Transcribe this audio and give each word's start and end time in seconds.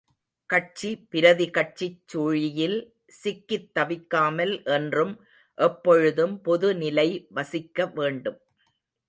கட்சி 0.49 0.89
பிரதி 1.09 1.49
கட்சிச் 1.49 1.99
சுழியில் 2.07 2.77
சிக்கித் 3.19 3.69
தவிக்காமல் 3.75 4.55
என்றும் 4.69 5.13
எப்பொழுதும் 5.57 6.35
பொதுநிலை 6.45 7.07
வசிக்க 7.29 7.85
வேண்டும். 7.93 8.41